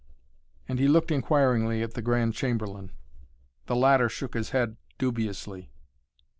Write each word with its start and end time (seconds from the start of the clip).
And 0.67 0.79
he 0.79 0.87
looked 0.87 1.11
inquiringly 1.11 1.83
at 1.83 1.93
the 1.93 2.01
Grand 2.01 2.33
Chamberlain. 2.33 2.91
The 3.67 3.75
latter 3.75 4.09
shook 4.09 4.33
his 4.33 4.49
head 4.49 4.77
dubiously. 4.97 5.69